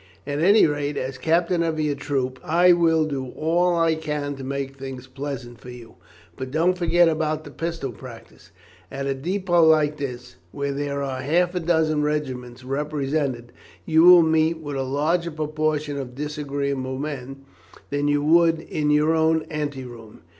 At 0.25 0.39
any 0.39 0.65
rate, 0.65 0.97
as 0.97 1.19
captain 1.19 1.61
of 1.61 1.79
your 1.79 1.93
troop, 1.93 2.39
I 2.43 2.73
will 2.73 3.05
do 3.05 3.27
all 3.37 3.77
I 3.77 3.93
can 3.93 4.35
to 4.37 4.43
make 4.43 4.75
things 4.75 5.05
pleasant 5.05 5.61
for 5.61 5.69
you, 5.69 5.93
but 6.35 6.49
don't 6.49 6.75
forget 6.75 7.07
about 7.07 7.43
the 7.43 7.51
pistol 7.51 7.91
practice. 7.91 8.49
At 8.89 9.05
a 9.05 9.13
depôt 9.13 9.69
like 9.69 9.97
this, 9.97 10.37
where 10.51 10.71
there 10.71 11.03
are 11.03 11.21
half 11.21 11.53
a 11.53 11.59
dozen 11.59 12.01
regiments 12.01 12.63
represented, 12.63 13.51
you 13.85 14.03
will 14.03 14.23
meet 14.23 14.57
with 14.59 14.75
a 14.75 14.81
larger 14.81 15.29
proportion 15.29 15.97
of 15.99 16.15
disagreeable 16.15 16.97
men 16.97 17.45
than 17.91 18.07
you 18.07 18.23
would 18.23 18.59
in 18.59 18.89
your 18.89 19.13
own 19.13 19.43
ante 19.51 19.83
room. 19.85 20.21